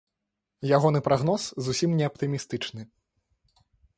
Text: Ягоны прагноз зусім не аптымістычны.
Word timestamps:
Ягоны 0.77 1.01
прагноз 1.07 1.43
зусім 1.67 1.93
не 2.01 2.05
аптымістычны. 2.11 2.81